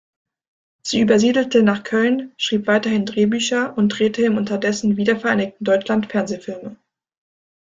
Sie 0.81 0.99
übersiedelte 0.99 1.61
nach 1.61 1.83
Köln, 1.83 2.33
schrieb 2.35 2.65
weiterhin 2.65 3.05
Drehbücher 3.05 3.77
und 3.77 3.89
drehte 3.89 4.23
im 4.23 4.35
unterdessen 4.35 4.97
wiedervereinigten 4.97 5.63
Deutschland 5.63 6.07
Fernsehfilme. 6.11 6.75